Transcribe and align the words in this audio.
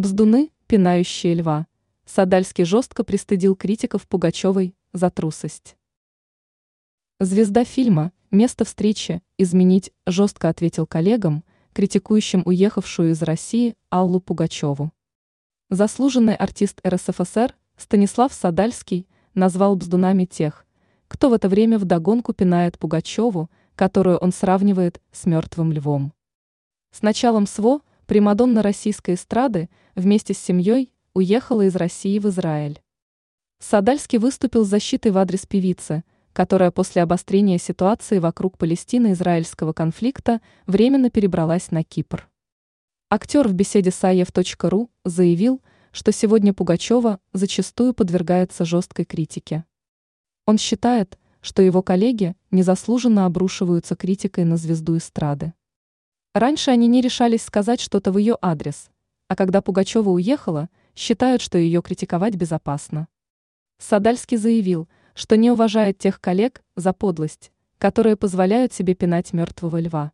Бздуны, 0.00 0.50
пинающие 0.66 1.34
льва. 1.34 1.66
Садальский 2.06 2.64
жестко 2.64 3.04
пристыдил 3.04 3.54
критиков 3.54 4.08
Пугачевой 4.08 4.74
за 4.94 5.10
трусость. 5.10 5.76
Звезда 7.18 7.66
фильма 7.66 8.10
«Место 8.30 8.64
встречи» 8.64 9.22
изменить 9.36 9.92
жестко 10.06 10.48
ответил 10.48 10.86
коллегам, 10.86 11.44
критикующим 11.74 12.42
уехавшую 12.46 13.10
из 13.10 13.20
России 13.20 13.76
Аллу 13.90 14.20
Пугачеву. 14.20 14.90
Заслуженный 15.68 16.34
артист 16.34 16.80
РСФСР 16.82 17.54
Станислав 17.76 18.32
Садальский 18.32 19.06
назвал 19.34 19.76
бздунами 19.76 20.24
тех, 20.24 20.64
кто 21.08 21.28
в 21.28 21.34
это 21.34 21.50
время 21.50 21.78
вдогонку 21.78 22.32
пинает 22.32 22.78
Пугачеву, 22.78 23.50
которую 23.74 24.16
он 24.16 24.32
сравнивает 24.32 25.02
с 25.12 25.26
мертвым 25.26 25.72
львом. 25.72 26.14
С 26.90 27.02
началом 27.02 27.46
СВО 27.46 27.82
Примадонна 28.10 28.60
российской 28.64 29.14
эстрады 29.14 29.70
вместе 29.94 30.34
с 30.34 30.38
семьей 30.38 30.92
уехала 31.14 31.62
из 31.66 31.76
России 31.76 32.18
в 32.18 32.26
Израиль. 32.26 32.82
Садальский 33.60 34.18
выступил 34.18 34.64
с 34.64 34.68
защитой 34.68 35.12
в 35.12 35.18
адрес 35.18 35.46
певицы, 35.46 36.02
которая 36.32 36.72
после 36.72 37.02
обострения 37.02 37.56
ситуации 37.56 38.18
вокруг 38.18 38.58
Палестино-израильского 38.58 39.72
конфликта 39.72 40.40
временно 40.66 41.08
перебралась 41.08 41.70
на 41.70 41.84
Кипр. 41.84 42.28
Актер 43.10 43.46
в 43.46 43.52
беседе 43.52 43.92
с 43.92 44.02
АЕФ.ру 44.02 44.90
заявил, 45.04 45.62
что 45.92 46.10
сегодня 46.10 46.52
Пугачева 46.52 47.20
зачастую 47.32 47.94
подвергается 47.94 48.64
жесткой 48.64 49.04
критике. 49.04 49.64
Он 50.46 50.58
считает, 50.58 51.16
что 51.40 51.62
его 51.62 51.80
коллеги 51.80 52.34
незаслуженно 52.50 53.24
обрушиваются 53.24 53.94
критикой 53.94 54.46
на 54.46 54.56
звезду 54.56 54.96
эстрады. 54.96 55.52
Раньше 56.32 56.70
они 56.70 56.86
не 56.86 57.00
решались 57.00 57.42
сказать 57.42 57.80
что-то 57.80 58.12
в 58.12 58.18
ее 58.18 58.38
адрес, 58.40 58.90
а 59.26 59.34
когда 59.34 59.60
Пугачева 59.62 60.10
уехала, 60.10 60.68
считают, 60.94 61.42
что 61.42 61.58
ее 61.58 61.82
критиковать 61.82 62.36
безопасно. 62.36 63.08
Садальский 63.78 64.36
заявил, 64.36 64.88
что 65.14 65.36
не 65.36 65.50
уважает 65.50 65.98
тех 65.98 66.20
коллег 66.20 66.62
за 66.76 66.92
подлость, 66.92 67.50
которые 67.78 68.16
позволяют 68.16 68.72
себе 68.72 68.94
пинать 68.94 69.32
мертвого 69.32 69.80
льва. 69.80 70.12